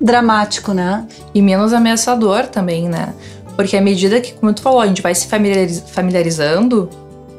dramático, 0.00 0.72
né? 0.72 1.06
E 1.34 1.42
menos 1.42 1.72
ameaçador 1.72 2.46
também, 2.46 2.88
né? 2.88 3.12
Porque 3.56 3.76
à 3.76 3.80
medida 3.80 4.20
que, 4.20 4.32
como 4.32 4.52
tu 4.52 4.62
falou, 4.62 4.80
a 4.80 4.86
gente 4.86 5.00
vai 5.02 5.14
se 5.14 5.26
familiarizando, 5.26 6.88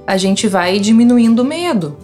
a 0.07 0.17
gente 0.17 0.47
vai 0.47 0.79
diminuindo 0.79 1.39
o 1.41 1.45
medo 1.45 1.97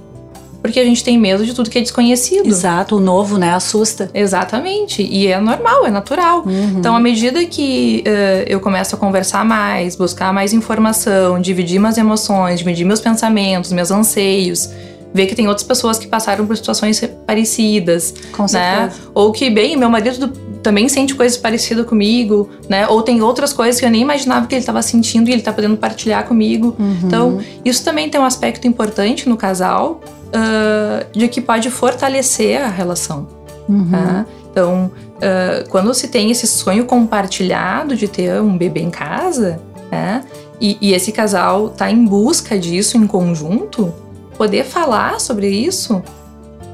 porque 0.61 0.79
a 0.79 0.85
gente 0.85 1.03
tem 1.03 1.17
medo 1.17 1.45
de 1.45 1.53
tudo 1.53 1.69
que 1.69 1.79
é 1.79 1.81
desconhecido. 1.81 2.47
Exato, 2.47 2.97
o 2.97 2.99
novo, 2.99 3.37
né, 3.37 3.51
assusta. 3.53 4.09
Exatamente, 4.13 5.01
e 5.01 5.27
é 5.27 5.39
normal, 5.39 5.87
é 5.87 5.91
natural. 5.91 6.43
Uhum. 6.45 6.75
Então, 6.77 6.95
à 6.95 6.99
medida 6.99 7.43
que 7.45 8.03
uh, 8.05 8.45
eu 8.47 8.59
começo 8.59 8.95
a 8.95 8.97
conversar 8.97 9.43
mais, 9.43 9.95
buscar 9.95 10.31
mais 10.31 10.53
informação, 10.53 11.41
dividir 11.41 11.79
minhas 11.79 11.97
emoções, 11.97 12.59
dividir 12.59 12.85
meus 12.85 13.01
pensamentos, 13.01 13.71
meus 13.71 13.89
anseios, 13.89 14.69
ver 15.13 15.25
que 15.25 15.33
tem 15.33 15.47
outras 15.47 15.65
pessoas 15.65 15.97
que 15.97 16.07
passaram 16.07 16.45
por 16.45 16.55
situações 16.55 17.03
parecidas, 17.25 18.13
Com 18.31 18.45
né? 18.51 18.91
Ou 19.15 19.31
que, 19.31 19.49
bem, 19.49 19.75
meu 19.75 19.89
marido 19.89 20.31
também 20.61 20.87
sente 20.87 21.15
coisas 21.15 21.37
parecidas 21.37 21.85
comigo, 21.85 22.49
né? 22.69 22.87
Ou 22.87 23.01
tem 23.01 23.21
outras 23.21 23.51
coisas 23.51 23.79
que 23.79 23.85
eu 23.85 23.89
nem 23.89 24.01
imaginava 24.01 24.47
que 24.47 24.55
ele 24.55 24.61
estava 24.61 24.81
sentindo 24.81 25.29
e 25.29 25.31
ele 25.31 25.41
está 25.41 25.51
podendo 25.51 25.77
partilhar 25.77 26.27
comigo. 26.27 26.75
Uhum. 26.77 26.99
Então, 27.03 27.39
isso 27.65 27.83
também 27.83 28.09
tem 28.09 28.19
um 28.19 28.25
aspecto 28.25 28.67
importante 28.67 29.27
no 29.27 29.35
casal, 29.37 30.01
uh, 30.27 31.17
de 31.17 31.27
que 31.27 31.41
pode 31.41 31.69
fortalecer 31.69 32.61
a 32.61 32.67
relação. 32.67 33.27
Uhum. 33.67 33.89
Tá? 33.89 34.25
Então, 34.51 34.91
uh, 35.17 35.69
quando 35.69 35.93
se 35.93 36.07
tem 36.07 36.29
esse 36.29 36.45
sonho 36.45 36.85
compartilhado 36.85 37.95
de 37.95 38.07
ter 38.07 38.41
um 38.41 38.57
bebê 38.57 38.81
em 38.81 38.91
casa, 38.91 39.59
né? 39.91 40.23
E, 40.59 40.77
e 40.79 40.93
esse 40.93 41.11
casal 41.11 41.69
tá 41.69 41.89
em 41.89 42.05
busca 42.05 42.57
disso 42.57 42.95
em 42.95 43.07
conjunto, 43.07 43.91
poder 44.37 44.63
falar 44.63 45.19
sobre 45.19 45.49
isso, 45.49 46.03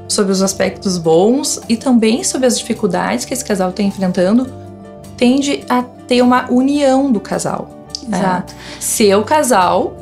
sobre 0.08 0.32
os 0.32 0.42
aspectos 0.42 0.98
bons 0.98 1.60
e 1.68 1.76
também 1.76 2.24
sobre 2.24 2.46
as 2.46 2.58
dificuldades 2.58 3.24
que 3.24 3.34
esse 3.34 3.44
casal 3.44 3.70
está 3.70 3.82
enfrentando, 3.82 4.46
tende 5.16 5.64
a 5.68 5.82
ter 5.82 6.22
uma 6.22 6.50
união 6.50 7.12
do 7.12 7.20
casal. 7.20 7.68
Né? 8.06 8.18
Exato. 8.18 8.54
Né? 8.54 8.60
Se 8.80 9.14
o 9.14 9.22
casal 9.22 9.94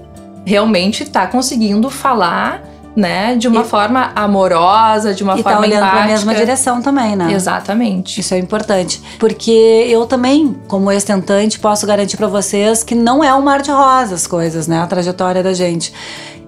realmente 0.45 1.03
está 1.03 1.27
conseguindo 1.27 1.91
falar 1.91 2.63
né? 2.97 3.37
De 3.37 3.47
uma 3.47 3.61
e, 3.61 3.65
forma 3.65 4.11
amorosa, 4.17 5.13
de 5.13 5.23
uma 5.23 5.35
e 5.35 5.43
tá 5.43 5.51
forma 5.51 5.59
tá 5.59 5.67
olhando 5.69 5.91
para 5.91 6.05
a 6.05 6.07
mesma 6.07 6.35
direção 6.35 6.81
também, 6.81 7.15
né? 7.15 7.31
Exatamente. 7.31 8.21
Isso 8.21 8.33
é 8.33 8.39
importante, 8.39 9.03
porque 9.19 9.51
eu 9.51 10.07
também, 10.07 10.57
como 10.67 10.91
ex-tentante, 10.91 11.61
posso 11.61 11.87
garantir 11.87 12.17
para 12.17 12.27
vocês 12.27 12.83
que 12.83 12.95
não 12.95 13.23
é 13.23 13.35
um 13.35 13.43
mar 13.43 13.61
de 13.61 13.71
rosas 13.71 14.07
as 14.17 14.27
coisas, 14.27 14.67
né? 14.67 14.81
A 14.81 14.87
trajetória 14.87 15.43
da 15.43 15.53
gente. 15.53 15.93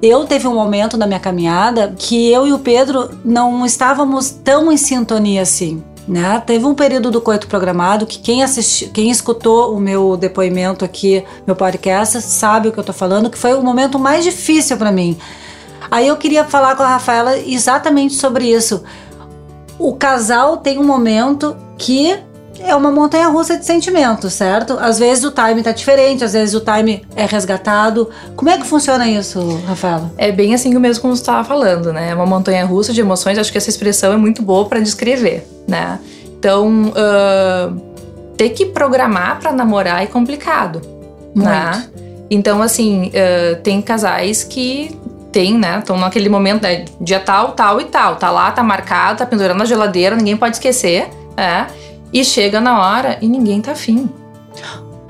Eu 0.00 0.24
teve 0.24 0.46
um 0.46 0.54
momento 0.54 0.96
na 0.96 1.06
minha 1.06 1.18
caminhada 1.18 1.94
que 1.96 2.30
eu 2.30 2.46
e 2.46 2.52
o 2.52 2.58
Pedro 2.58 3.10
não 3.24 3.66
estávamos 3.66 4.30
tão 4.30 4.70
em 4.70 4.76
sintonia 4.76 5.42
assim. 5.42 5.82
Né? 6.06 6.42
Teve 6.46 6.64
um 6.64 6.74
período 6.74 7.10
do 7.10 7.20
coito 7.20 7.46
programado 7.46 8.06
que 8.06 8.18
quem 8.18 8.42
assistiu, 8.42 8.88
quem 8.90 9.10
escutou 9.10 9.76
o 9.76 9.80
meu 9.80 10.16
depoimento 10.16 10.84
aqui, 10.84 11.22
meu 11.46 11.54
podcast, 11.54 12.22
sabe 12.22 12.68
o 12.68 12.72
que 12.72 12.78
eu 12.78 12.84
tô 12.84 12.94
falando, 12.94 13.28
que 13.28 13.36
foi 13.36 13.54
o 13.54 13.62
momento 13.62 13.98
mais 13.98 14.24
difícil 14.24 14.76
para 14.78 14.90
mim 14.90 15.18
Aí 15.90 16.06
eu 16.06 16.16
queria 16.16 16.44
falar 16.44 16.76
com 16.76 16.82
a 16.82 16.88
Rafaela 16.88 17.38
exatamente 17.38 18.14
sobre 18.14 18.50
isso. 18.50 18.82
o 19.78 19.94
casal 19.94 20.56
tem 20.56 20.78
um 20.78 20.84
momento 20.84 21.56
que 21.76 22.18
é 22.62 22.74
uma 22.74 22.90
montanha 22.90 23.28
russa 23.28 23.56
de 23.56 23.64
sentimentos, 23.64 24.32
certo? 24.32 24.78
Às 24.80 24.98
vezes 24.98 25.24
o 25.24 25.30
time 25.30 25.62
tá 25.62 25.72
diferente, 25.72 26.24
às 26.24 26.32
vezes 26.32 26.54
o 26.54 26.60
time 26.60 27.02
é 27.14 27.24
resgatado. 27.24 28.08
Como 28.36 28.50
é 28.50 28.58
que 28.58 28.66
funciona 28.66 29.08
isso, 29.08 29.60
Rafaela? 29.66 30.10
É 30.16 30.32
bem 30.32 30.54
assim 30.54 30.76
o 30.76 30.80
mesmo 30.80 31.02
como 31.02 31.16
você 31.16 31.22
estava 31.22 31.44
falando, 31.44 31.92
né? 31.92 32.10
É 32.10 32.14
uma 32.14 32.26
montanha 32.26 32.64
russa 32.64 32.92
de 32.92 33.00
emoções. 33.00 33.38
Acho 33.38 33.52
que 33.52 33.58
essa 33.58 33.70
expressão 33.70 34.12
é 34.12 34.16
muito 34.16 34.42
boa 34.42 34.66
para 34.66 34.80
descrever, 34.80 35.46
né? 35.66 35.98
Então, 36.38 36.92
uh, 36.92 37.80
ter 38.36 38.50
que 38.50 38.66
programar 38.66 39.40
para 39.40 39.52
namorar 39.52 40.02
é 40.02 40.06
complicado, 40.06 40.80
muito. 41.34 41.48
né? 41.48 41.88
Então, 42.30 42.62
assim, 42.62 43.08
uh, 43.08 43.60
tem 43.62 43.80
casais 43.82 44.44
que 44.44 44.96
tem, 45.32 45.58
né? 45.58 45.78
Estão 45.78 45.96
naquele 45.96 46.28
momento, 46.28 46.62
né? 46.62 46.84
Dia 47.00 47.20
tal, 47.20 47.52
tal 47.52 47.80
e 47.80 47.84
tal. 47.84 48.16
Tá 48.16 48.30
lá, 48.30 48.50
tá 48.50 48.62
marcado, 48.62 49.18
tá 49.18 49.26
pendurando 49.26 49.58
na 49.58 49.64
geladeira, 49.64 50.16
ninguém 50.16 50.36
pode 50.36 50.56
esquecer, 50.56 51.08
é. 51.36 51.66
E 52.12 52.24
chega 52.24 52.60
na 52.60 52.80
hora 52.80 53.18
e 53.20 53.28
ninguém 53.28 53.60
tá 53.60 53.72
afim. 53.72 54.08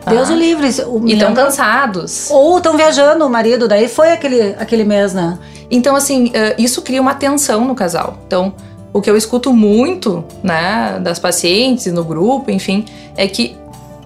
Deus 0.09 0.31
ah. 0.31 0.33
o 0.33 0.37
livre. 0.37 0.69
O 0.87 1.07
e 1.07 1.13
estão 1.13 1.35
cansados. 1.35 2.31
Ou 2.31 2.59
estão 2.59 2.77
viajando 2.77 3.25
o 3.25 3.31
marido, 3.31 3.69
daí 3.69 3.89
foi 3.89 4.13
aquele, 4.13 4.55
aquele 4.59 4.85
mês, 4.85 5.13
né? 5.13 5.39
Então, 5.71 5.95
assim, 5.95 6.33
isso 6.57 6.83
cria 6.83 7.01
uma 7.01 7.15
tensão 7.15 7.65
no 7.65 7.75
casal. 7.75 8.19
Então, 8.27 8.55
o 8.93 9.01
que 9.01 9.11
eu 9.11 9.17
escuto 9.17 9.53
muito, 9.53 10.25
né, 10.43 10.99
das 11.01 11.19
pacientes, 11.19 11.93
no 11.93 12.03
grupo, 12.03 12.51
enfim, 12.51 12.85
é 13.17 13.27
que 13.29 13.57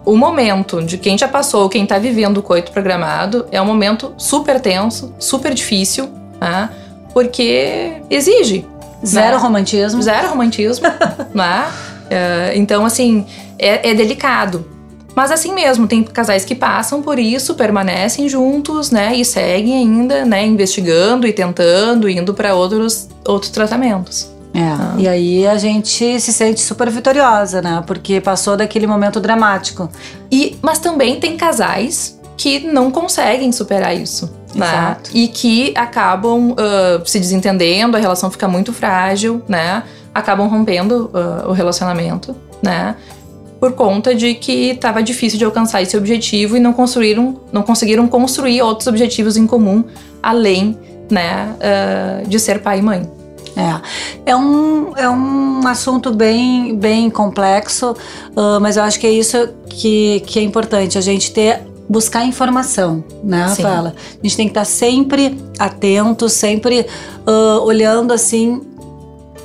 o 0.05 0.17
momento 0.17 0.83
de 0.83 0.99
quem 0.99 1.17
já 1.17 1.29
passou, 1.29 1.69
quem 1.69 1.87
tá 1.87 1.99
vivendo 1.99 2.39
o 2.39 2.43
coito 2.43 2.73
programado, 2.73 3.47
é 3.53 3.63
um 3.63 3.65
momento 3.65 4.13
super 4.17 4.61
tenso, 4.61 5.15
super 5.19 5.55
difícil, 5.55 6.09
né? 6.41 6.71
Porque 7.15 8.03
exige. 8.11 8.67
Zero 9.05 9.37
né? 9.37 9.43
romantismo. 9.43 10.03
Zero 10.03 10.29
romantismo, 10.29 10.87
né? 11.33 11.71
Uh, 12.13 12.57
então, 12.57 12.85
assim, 12.85 13.25
é, 13.59 13.91
é, 13.91 13.95
delicado. 13.95 14.67
Mas 15.15 15.31
assim 15.31 15.55
mesmo, 15.55 15.87
tem 15.87 16.03
casais 16.03 16.45
que 16.45 16.55
passam 16.55 17.03
por 17.03 17.19
isso, 17.19 17.55
permanecem 17.55 18.29
juntos, 18.29 18.91
né? 18.91 19.15
E 19.15 19.25
seguem 19.25 19.77
ainda, 19.77 20.25
né? 20.25 20.45
Investigando 20.47 21.27
e 21.27 21.33
tentando, 21.33 22.09
indo 22.09 22.33
para 22.33 22.55
outros, 22.55 23.09
outros 23.27 23.51
tratamentos. 23.51 24.31
É, 24.55 24.61
ah. 24.61 24.95
e 24.99 25.09
aí 25.09 25.47
a 25.47 25.57
gente 25.57 26.21
se 26.21 26.33
sente 26.33 26.61
super 26.61 26.91
vitoriosa, 26.91 27.63
né? 27.63 27.83
Porque 27.87 28.21
passou 28.21 28.57
daquele 28.57 28.87
momento 28.87 29.21
dramático. 29.21 29.89
E, 30.31 30.59
mas 30.63 30.79
também 30.79 31.19
tem 31.19 31.37
casais 31.37 32.19
que 32.37 32.61
não 32.61 32.91
conseguem 32.91 33.53
superar 33.53 33.97
isso. 33.97 34.42
Né? 34.55 34.67
Exato. 34.67 35.11
E 35.15 35.29
que 35.29 35.73
acabam 35.77 36.53
uh, 36.53 37.07
se 37.07 37.19
desentendendo, 37.19 37.97
a 37.97 38.01
relação 38.01 38.31
fica 38.31 38.47
muito 38.47 38.73
frágil, 38.73 39.43
né? 39.49 39.83
Acabam 40.15 40.47
rompendo 40.47 41.11
uh, 41.15 41.49
o 41.49 41.53
relacionamento, 41.53 42.37
né? 42.63 42.97
Por 43.59 43.73
conta 43.73 44.15
de 44.15 44.35
que 44.35 44.71
estava 44.71 45.03
difícil 45.03 45.39
de 45.39 45.45
alcançar 45.45 45.81
esse 45.81 45.97
objetivo 45.97 46.57
e 46.57 46.61
não 46.61 46.73
construíram, 46.73 47.41
não 47.53 47.63
conseguiram 47.63 48.07
construir 48.09 48.61
outros 48.61 48.89
objetivos 48.89 49.37
em 49.37 49.47
comum 49.47 49.85
além, 50.23 50.77
né, 51.11 51.55
uh, 51.57 52.29
de 52.29 52.39
ser 52.39 52.61
pai 52.61 52.79
e 52.79 52.83
mãe. 52.83 53.09
É, 53.55 54.33
é 54.33 54.37
um, 54.37 54.97
é 54.97 55.09
um 55.09 55.67
assunto 55.67 56.13
bem, 56.13 56.75
bem 56.77 57.11
complexo, 57.11 57.93
uh, 58.31 58.61
mas 58.61 58.77
eu 58.77 58.83
acho 58.83 58.99
que 58.99 59.07
é 59.07 59.11
isso 59.11 59.49
que, 59.69 60.21
que 60.27 60.39
é 60.39 60.43
importante, 60.43 60.97
a 60.97 61.01
gente 61.01 61.33
ter 61.33 61.61
buscar 61.93 62.25
informação, 62.25 63.05
né, 63.23 63.43
Rafaela? 63.43 63.95
A 64.13 64.27
gente 64.27 64.37
tem 64.37 64.47
que 64.47 64.53
estar 64.53 64.65
sempre 64.65 65.39
atento, 65.59 66.29
sempre 66.29 66.87
uh, 67.27 67.63
olhando 67.63 68.13
assim 68.13 68.63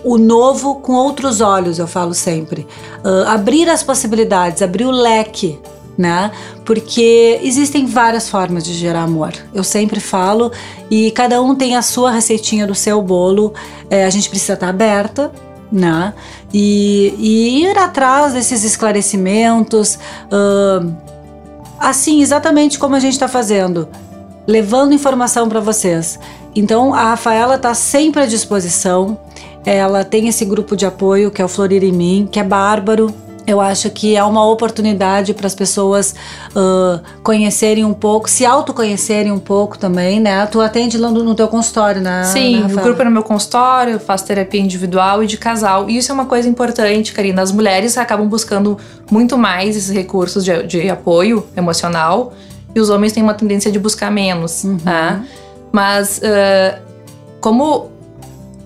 o 0.03 0.17
novo 0.17 0.75
com 0.75 0.93
outros 0.93 1.41
olhos, 1.41 1.77
eu 1.77 1.87
falo 1.87 2.13
sempre. 2.13 2.65
Uh, 3.03 3.27
abrir 3.27 3.69
as 3.69 3.83
possibilidades, 3.83 4.61
abrir 4.61 4.85
o 4.85 4.91
leque 4.91 5.59
né? 5.97 6.29
Porque 6.63 7.39
existem 7.41 7.87
várias 7.87 8.29
formas 8.29 8.63
de 8.63 8.73
gerar 8.73 9.01
amor. 9.01 9.33
Eu 9.51 9.63
sempre 9.63 9.99
falo 9.99 10.51
e 10.91 11.09
cada 11.11 11.41
um 11.41 11.55
tem 11.55 11.75
a 11.75 11.81
sua 11.81 12.11
receitinha 12.11 12.67
do 12.67 12.75
seu 12.75 13.01
bolo. 13.01 13.51
É, 13.89 14.05
a 14.05 14.09
gente 14.11 14.29
precisa 14.29 14.53
estar 14.53 14.69
aberta, 14.69 15.31
né? 15.71 16.13
E, 16.53 17.15
e 17.17 17.63
ir 17.63 17.77
atrás 17.79 18.33
desses 18.33 18.63
esclarecimentos, 18.63 19.97
uh, 20.31 20.95
assim, 21.79 22.21
exatamente 22.21 22.79
como 22.79 22.95
a 22.95 22.99
gente 22.99 23.13
está 23.13 23.27
fazendo, 23.27 23.87
levando 24.45 24.93
informação 24.93 25.47
para 25.47 25.59
vocês. 25.59 26.19
Então 26.55 26.93
a 26.93 27.03
Rafaela 27.03 27.55
está 27.55 27.73
sempre 27.73 28.23
à 28.23 28.25
disposição. 28.25 29.17
Ela 29.65 30.03
tem 30.03 30.27
esse 30.27 30.45
grupo 30.45 30.75
de 30.75 30.85
apoio 30.85 31.29
que 31.29 31.41
é 31.41 31.45
o 31.45 31.49
Florir 31.49 31.83
em 31.83 31.91
Mim, 31.91 32.27
que 32.31 32.39
é 32.39 32.43
bárbaro 32.43 33.13
eu 33.47 33.61
acho 33.61 33.89
que 33.89 34.13
é 34.13 34.23
uma 34.23 34.45
oportunidade 34.45 35.33
para 35.33 35.47
as 35.47 35.55
pessoas 35.55 36.13
uh, 36.51 37.01
conhecerem 37.23 37.85
um 37.85 37.93
pouco, 37.93 38.29
se 38.29 38.45
autoconhecerem 38.45 39.31
um 39.31 39.39
pouco 39.39 39.79
também, 39.79 40.19
né? 40.19 40.45
Tu 40.47 40.59
atende 40.59 40.97
lá 40.97 41.09
no, 41.09 41.23
no 41.23 41.33
teu 41.33 41.47
consultório, 41.47 42.01
né? 42.01 42.25
Sim, 42.25 42.65
o 42.65 42.81
grupo 42.81 43.01
é 43.01 43.05
no 43.05 43.11
meu 43.11 43.23
consultório, 43.23 43.93
eu 43.93 43.99
faço 44.01 44.25
terapia 44.25 44.59
individual 44.59 45.23
e 45.23 45.27
de 45.27 45.37
casal. 45.37 45.89
E 45.89 45.97
isso 45.97 46.11
é 46.11 46.13
uma 46.13 46.25
coisa 46.25 46.49
importante, 46.49 47.13
Karina. 47.13 47.41
As 47.41 47.53
mulheres 47.53 47.97
acabam 47.97 48.27
buscando 48.27 48.77
muito 49.09 49.37
mais 49.37 49.77
esses 49.77 49.95
recursos 49.95 50.43
de, 50.43 50.63
de 50.63 50.89
apoio 50.89 51.47
emocional 51.55 52.33
e 52.75 52.81
os 52.81 52.89
homens 52.89 53.13
têm 53.13 53.23
uma 53.23 53.33
tendência 53.33 53.71
de 53.71 53.79
buscar 53.79 54.11
menos, 54.11 54.65
uhum. 54.65 54.77
né? 54.83 55.25
Mas 55.71 56.17
uh, 56.19 56.81
como 57.39 57.96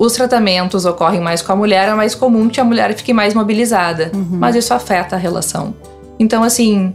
os 0.03 0.13
tratamentos 0.13 0.83
ocorrem 0.83 1.21
mais 1.21 1.43
com 1.43 1.51
a 1.51 1.55
mulher, 1.55 1.87
é 1.87 1.93
mais 1.93 2.15
comum 2.15 2.49
que 2.49 2.59
a 2.59 2.63
mulher 2.63 2.91
fique 2.95 3.13
mais 3.13 3.35
mobilizada. 3.35 4.09
Uhum. 4.11 4.29
Mas 4.31 4.55
isso 4.55 4.73
afeta 4.73 5.15
a 5.15 5.19
relação. 5.19 5.75
Então, 6.17 6.41
assim, 6.41 6.91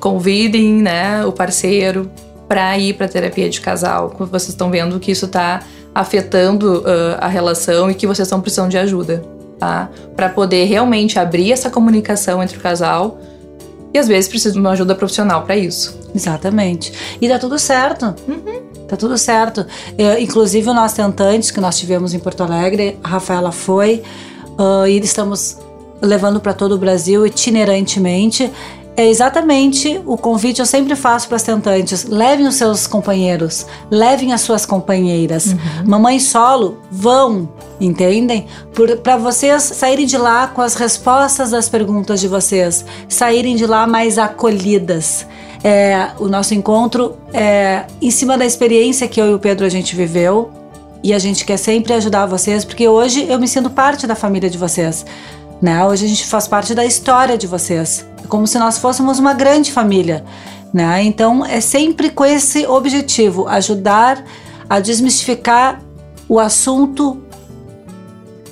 convidem 0.00 0.82
né, 0.82 1.24
o 1.24 1.30
parceiro 1.30 2.10
para 2.48 2.76
ir 2.76 2.94
para 2.94 3.06
terapia 3.06 3.48
de 3.48 3.60
casal. 3.60 4.12
Vocês 4.18 4.48
estão 4.48 4.68
vendo 4.68 4.98
que 4.98 5.12
isso 5.12 5.26
está 5.26 5.62
afetando 5.94 6.80
uh, 6.80 7.18
a 7.20 7.28
relação 7.28 7.88
e 7.88 7.94
que 7.94 8.04
vocês 8.04 8.26
estão 8.26 8.40
precisando 8.40 8.70
de 8.70 8.78
ajuda, 8.78 9.22
tá? 9.56 9.88
Para 10.16 10.28
poder 10.28 10.64
realmente 10.64 11.20
abrir 11.20 11.52
essa 11.52 11.70
comunicação 11.70 12.42
entre 12.42 12.58
o 12.58 12.60
casal 12.60 13.16
e 13.94 13.98
às 13.98 14.08
vezes 14.08 14.28
precisa 14.28 14.52
de 14.52 14.58
uma 14.58 14.72
ajuda 14.72 14.96
profissional 14.96 15.42
para 15.42 15.56
isso. 15.56 15.96
Exatamente. 16.12 16.92
E 17.20 17.28
dá 17.28 17.38
tudo 17.38 17.60
certo. 17.60 18.12
Uhum. 18.26 18.73
Tá 18.88 18.96
tudo 18.96 19.16
certo. 19.16 19.66
É, 19.96 20.20
inclusive 20.20 20.68
o 20.68 20.74
nosso 20.74 20.96
tentante 20.96 21.52
que 21.52 21.60
nós 21.60 21.78
tivemos 21.78 22.12
em 22.14 22.18
Porto 22.18 22.42
Alegre, 22.42 22.98
a 23.02 23.08
Rafaela 23.08 23.50
foi, 23.50 24.02
uh, 24.58 24.86
e 24.86 24.98
estamos 24.98 25.58
levando 26.00 26.40
para 26.40 26.52
todo 26.52 26.74
o 26.74 26.78
Brasil 26.78 27.26
itinerantemente. 27.26 28.50
É 28.96 29.08
exatamente 29.08 30.00
o 30.06 30.16
convite 30.16 30.60
eu 30.60 30.66
sempre 30.66 30.94
faço 30.94 31.26
para 31.26 31.36
as 31.36 31.42
tentantes. 31.42 32.04
Levem 32.04 32.46
os 32.46 32.54
seus 32.54 32.86
companheiros, 32.86 33.66
levem 33.90 34.32
as 34.32 34.42
suas 34.42 34.64
companheiras. 34.64 35.46
Uhum. 35.46 35.58
Mamãe 35.86 36.20
solo, 36.20 36.78
vão, 36.90 37.48
entendem? 37.80 38.46
Para 39.02 39.16
vocês 39.16 39.62
saírem 39.62 40.06
de 40.06 40.16
lá 40.16 40.46
com 40.46 40.60
as 40.60 40.74
respostas 40.76 41.50
das 41.50 41.68
perguntas 41.68 42.20
de 42.20 42.28
vocês, 42.28 42.84
saírem 43.08 43.56
de 43.56 43.66
lá 43.66 43.84
mais 43.84 44.16
acolhidas 44.16 45.26
é, 45.64 46.10
o 46.18 46.28
nosso 46.28 46.54
encontro 46.54 47.16
é 47.32 47.86
em 48.02 48.10
cima 48.10 48.36
da 48.36 48.44
experiência 48.44 49.08
que 49.08 49.18
eu 49.18 49.30
e 49.30 49.34
o 49.34 49.38
Pedro 49.38 49.64
a 49.64 49.68
gente 49.70 49.96
viveu 49.96 50.52
e 51.02 51.14
a 51.14 51.18
gente 51.18 51.42
quer 51.42 51.56
sempre 51.56 51.94
ajudar 51.94 52.26
vocês 52.26 52.66
porque 52.66 52.86
hoje 52.86 53.24
eu 53.26 53.38
me 53.38 53.48
sinto 53.48 53.70
parte 53.70 54.06
da 54.06 54.14
família 54.14 54.50
de 54.50 54.58
vocês. 54.58 55.06
Né? 55.62 55.82
Hoje 55.86 56.04
a 56.04 56.08
gente 56.08 56.26
faz 56.26 56.46
parte 56.46 56.74
da 56.74 56.84
história 56.84 57.38
de 57.38 57.46
vocês, 57.46 58.06
é 58.22 58.26
como 58.26 58.46
se 58.46 58.58
nós 58.58 58.76
fôssemos 58.76 59.18
uma 59.18 59.32
grande 59.32 59.72
família. 59.72 60.22
Né? 60.70 61.02
Então 61.04 61.46
é 61.46 61.62
sempre 61.62 62.10
com 62.10 62.26
esse 62.26 62.66
objetivo 62.66 63.48
ajudar 63.48 64.22
a 64.68 64.80
desmistificar 64.80 65.80
o 66.28 66.38
assunto 66.38 67.22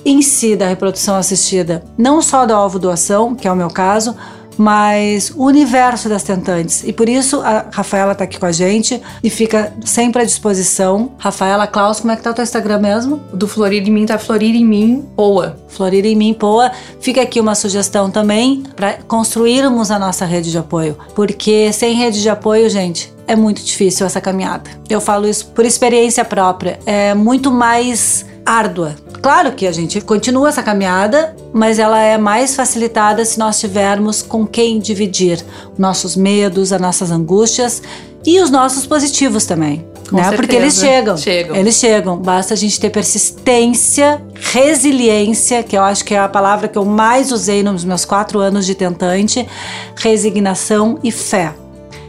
em 0.03 0.23
si 0.23 0.55
da 0.55 0.67
reprodução 0.67 1.15
assistida, 1.15 1.83
não 1.95 2.23
só 2.23 2.43
da 2.47 2.59
ovo 2.59 2.79
doação, 2.79 3.35
que 3.35 3.47
é 3.47 3.51
o 3.51 3.55
meu 3.55 3.69
caso, 3.69 4.15
mas 4.57 5.31
o 5.35 5.45
universo 5.45 6.09
das 6.09 6.23
tentantes. 6.23 6.83
E 6.85 6.93
por 6.93 7.09
isso 7.09 7.41
a 7.41 7.65
Rafaela 7.71 8.13
está 8.13 8.23
aqui 8.23 8.39
com 8.39 8.45
a 8.45 8.51
gente 8.51 9.01
e 9.23 9.29
fica 9.29 9.73
sempre 9.83 10.21
à 10.21 10.25
disposição. 10.25 11.11
Rafaela 11.17 11.67
Klaus, 11.67 11.99
como 11.99 12.11
é 12.11 12.15
que 12.15 12.21
tá 12.21 12.31
o 12.31 12.33
teu 12.33 12.43
Instagram 12.43 12.79
mesmo? 12.79 13.17
Do 13.33 13.47
Florir 13.47 13.87
em 13.87 13.91
mim 13.91 14.05
tá 14.05 14.17
Florir 14.17 14.55
em 14.55 14.65
mim 14.65 15.05
Poa. 15.15 15.57
Florir 15.67 16.05
em 16.05 16.15
mim 16.15 16.33
Poa. 16.33 16.71
Fica 16.99 17.21
aqui 17.21 17.39
uma 17.39 17.55
sugestão 17.55 18.09
também 18.09 18.63
para 18.75 18.93
construirmos 19.07 19.91
a 19.91 19.99
nossa 19.99 20.25
rede 20.25 20.51
de 20.51 20.57
apoio, 20.57 20.97
porque 21.15 21.71
sem 21.73 21.95
rede 21.95 22.21
de 22.21 22.29
apoio, 22.29 22.69
gente, 22.69 23.13
é 23.27 23.35
muito 23.35 23.63
difícil 23.63 24.05
essa 24.05 24.21
caminhada. 24.21 24.69
Eu 24.89 25.01
falo 25.01 25.27
isso 25.27 25.47
por 25.47 25.65
experiência 25.65 26.23
própria. 26.25 26.79
É 26.85 27.13
muito 27.13 27.51
mais 27.51 28.25
árdua. 28.45 28.95
Claro 29.23 29.53
que 29.53 29.65
a 29.65 29.71
gente 29.71 30.01
continua 30.01 30.49
essa 30.49 30.61
caminhada, 30.61 31.33
mas 31.53 31.79
ela 31.79 31.97
é 31.97 32.17
mais 32.17 32.57
facilitada 32.57 33.23
se 33.23 33.39
nós 33.39 33.57
tivermos 33.57 34.21
com 34.21 34.45
quem 34.45 34.79
dividir 34.79 35.41
nossos 35.77 36.17
medos, 36.17 36.73
as 36.73 36.81
nossas 36.81 37.09
angústias 37.09 37.81
e 38.25 38.41
os 38.41 38.49
nossos 38.49 38.85
positivos 38.85 39.45
também. 39.45 39.87
Com 40.09 40.17
né? 40.17 40.29
Porque 40.33 40.57
eles 40.57 40.75
chegam, 40.75 41.15
chegam. 41.15 41.55
Eles 41.55 41.75
chegam. 41.75 42.17
Basta 42.17 42.53
a 42.53 42.57
gente 42.57 42.77
ter 42.77 42.89
persistência, 42.89 44.21
resiliência, 44.35 45.63
que 45.63 45.77
eu 45.77 45.83
acho 45.83 46.03
que 46.03 46.13
é 46.13 46.19
a 46.19 46.27
palavra 46.27 46.67
que 46.67 46.77
eu 46.77 46.83
mais 46.83 47.31
usei 47.31 47.63
nos 47.63 47.85
meus 47.85 48.03
quatro 48.03 48.39
anos 48.39 48.65
de 48.65 48.75
tentante, 48.75 49.47
resignação 49.95 50.99
e 51.01 51.13
fé. 51.13 51.53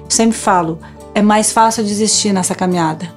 Eu 0.03 0.11
sempre 0.11 0.37
falo, 0.37 0.81
é 1.15 1.23
mais 1.23 1.53
fácil 1.53 1.85
desistir 1.85 2.33
nessa 2.33 2.57
caminhada. 2.57 3.09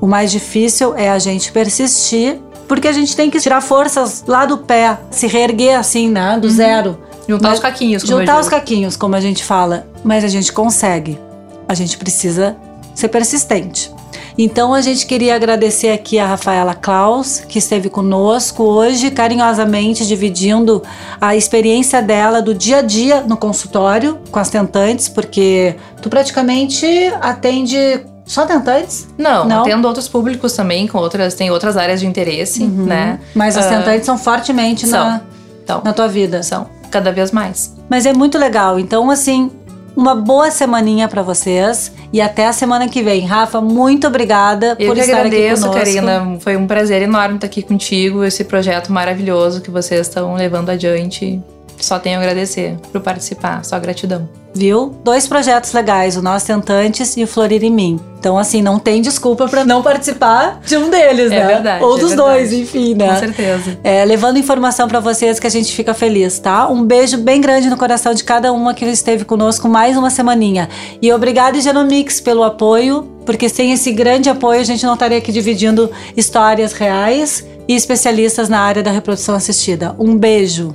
O 0.00 0.08
mais 0.08 0.32
difícil 0.32 0.92
é 0.96 1.08
a 1.08 1.20
gente 1.20 1.52
persistir, 1.52 2.40
porque 2.66 2.88
a 2.88 2.92
gente 2.92 3.14
tem 3.14 3.30
que 3.30 3.40
tirar 3.40 3.60
forças 3.60 4.24
lá 4.26 4.44
do 4.46 4.58
pé, 4.58 4.98
se 5.10 5.26
reerguer 5.26 5.78
assim, 5.78 6.08
né, 6.08 6.38
do 6.38 6.48
uhum. 6.48 6.54
zero. 6.54 6.98
Juntar 7.28 7.48
Mas, 7.48 7.58
os 7.58 7.62
caquinhos, 7.62 8.02
como 8.02 8.18
Juntar 8.18 8.40
os 8.40 8.48
caquinhos, 8.48 8.96
como 8.96 9.16
a 9.16 9.20
gente 9.20 9.44
fala. 9.44 9.86
Mas 10.02 10.24
a 10.24 10.28
gente 10.28 10.52
consegue. 10.52 11.18
A 11.66 11.74
gente 11.74 11.96
precisa 11.96 12.56
ser 12.94 13.08
persistente. 13.08 13.90
Então 14.36 14.74
a 14.74 14.80
gente 14.80 15.06
queria 15.06 15.36
agradecer 15.36 15.90
aqui 15.90 16.18
a 16.18 16.26
Rafaela 16.26 16.74
Klaus, 16.74 17.40
que 17.48 17.58
esteve 17.58 17.88
conosco 17.88 18.64
hoje, 18.64 19.10
carinhosamente 19.10 20.04
dividindo 20.06 20.82
a 21.20 21.36
experiência 21.36 22.02
dela 22.02 22.42
do 22.42 22.52
dia 22.52 22.78
a 22.78 22.82
dia 22.82 23.20
no 23.22 23.36
consultório 23.36 24.18
com 24.30 24.38
as 24.40 24.50
tentantes, 24.50 25.08
porque 25.08 25.76
tu 26.02 26.08
praticamente 26.08 26.86
atende 27.20 28.04
só 28.24 28.46
tentantes? 28.46 29.08
Não, 29.18 29.44
não, 29.44 29.60
atendo 29.62 29.86
outros 29.86 30.08
públicos 30.08 30.54
também, 30.54 30.86
com 30.86 30.98
outras, 30.98 31.34
tem 31.34 31.50
outras 31.50 31.76
áreas 31.76 32.00
de 32.00 32.06
interesse, 32.06 32.62
uhum. 32.62 32.86
né? 32.86 33.20
Mas 33.34 33.56
as 33.56 33.66
uh, 33.66 33.68
tentantes 33.68 34.06
são 34.06 34.16
fortemente 34.16 34.86
são. 34.86 35.04
Na, 35.04 35.20
então, 35.62 35.82
na 35.84 35.92
tua 35.92 36.08
vida. 36.08 36.42
São, 36.42 36.68
cada 36.90 37.12
vez 37.12 37.30
mais. 37.30 37.74
Mas 37.88 38.06
é 38.06 38.12
muito 38.12 38.38
legal. 38.38 38.78
Então, 38.78 39.10
assim, 39.10 39.50
uma 39.96 40.14
boa 40.14 40.50
semaninha 40.50 41.08
para 41.08 41.22
vocês 41.22 41.92
e 42.12 42.20
até 42.20 42.46
a 42.46 42.52
semana 42.52 42.88
que 42.88 43.02
vem. 43.02 43.26
Rafa, 43.26 43.60
muito 43.60 44.06
obrigada 44.06 44.76
Eu 44.78 44.88
por 44.88 44.98
estar 44.98 45.18
agradeço, 45.18 45.66
aqui 45.66 45.74
conosco. 45.74 45.94
Karina. 45.94 46.36
Foi 46.40 46.56
um 46.56 46.66
prazer 46.66 47.02
enorme 47.02 47.36
estar 47.36 47.46
aqui 47.46 47.62
contigo. 47.62 48.24
Esse 48.24 48.44
projeto 48.44 48.92
maravilhoso 48.92 49.60
que 49.60 49.70
vocês 49.70 50.06
estão 50.06 50.34
levando 50.34 50.70
adiante. 50.70 51.42
Só 51.78 51.98
tenho 51.98 52.18
a 52.18 52.22
agradecer 52.22 52.76
por 52.92 53.00
participar. 53.00 53.64
Só 53.64 53.78
gratidão 53.78 54.28
viu? 54.54 54.94
Dois 55.02 55.26
projetos 55.26 55.72
legais, 55.72 56.16
o 56.16 56.22
Nós 56.22 56.44
Tentantes 56.44 57.16
e 57.16 57.24
o 57.24 57.26
Florir 57.26 57.64
em 57.64 57.70
Mim. 57.70 58.00
Então, 58.18 58.38
assim, 58.38 58.62
não 58.62 58.78
tem 58.78 59.02
desculpa 59.02 59.46
para 59.48 59.64
não 59.64 59.82
participar 59.82 60.60
de 60.64 60.76
um 60.78 60.88
deles, 60.88 61.30
é 61.30 61.40
né? 61.40 61.46
Verdade, 61.46 61.84
Ou 61.84 61.96
é 61.96 62.00
dos 62.00 62.12
é 62.12 62.16
dois, 62.16 62.52
enfim, 62.52 62.94
né? 62.94 63.12
Com 63.12 63.18
certeza. 63.18 63.78
É, 63.84 64.02
levando 64.04 64.38
informação 64.38 64.88
para 64.88 64.98
vocês 64.98 65.38
que 65.38 65.46
a 65.46 65.50
gente 65.50 65.74
fica 65.74 65.92
feliz, 65.92 66.38
tá? 66.38 66.68
Um 66.68 66.84
beijo 66.84 67.18
bem 67.18 67.40
grande 67.40 67.68
no 67.68 67.76
coração 67.76 68.14
de 68.14 68.24
cada 68.24 68.50
uma 68.52 68.72
que 68.72 68.84
esteve 68.86 69.26
conosco 69.26 69.68
mais 69.68 69.96
uma 69.96 70.08
semaninha. 70.08 70.70
E 71.02 71.12
obrigado, 71.12 71.60
Genomics, 71.60 72.18
pelo 72.20 72.44
apoio, 72.44 73.02
porque 73.26 73.48
sem 73.48 73.72
esse 73.72 73.92
grande 73.92 74.30
apoio 74.30 74.60
a 74.60 74.64
gente 74.64 74.86
não 74.86 74.94
estaria 74.94 75.18
aqui 75.18 75.32
dividindo 75.32 75.90
histórias 76.16 76.72
reais 76.72 77.44
e 77.68 77.74
especialistas 77.74 78.48
na 78.48 78.60
área 78.60 78.82
da 78.82 78.90
reprodução 78.90 79.34
assistida. 79.34 79.94
Um 79.98 80.16
beijo. 80.16 80.74